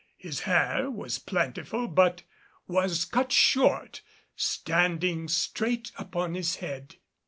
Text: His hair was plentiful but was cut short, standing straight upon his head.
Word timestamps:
His 0.17 0.39
hair 0.39 0.89
was 0.89 1.19
plentiful 1.19 1.87
but 1.87 2.23
was 2.67 3.05
cut 3.05 3.31
short, 3.31 4.01
standing 4.35 5.27
straight 5.27 5.91
upon 5.95 6.33
his 6.33 6.55
head. 6.55 6.95